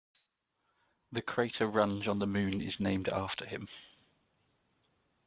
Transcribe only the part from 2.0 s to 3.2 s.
on the Moon is named